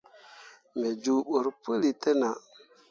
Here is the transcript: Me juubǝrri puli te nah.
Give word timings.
Me 0.79 0.89
juubǝrri 1.03 1.51
puli 1.63 1.89
te 2.01 2.11
nah. 2.19 2.37